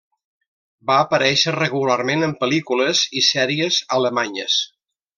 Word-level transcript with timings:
Va 0.91 0.95
aparèixer 1.01 1.53
regularment 1.57 2.29
en 2.31 2.35
pel·lícules 2.45 3.05
i 3.21 3.25
sèries 3.31 3.81
alemanyes. 4.01 4.61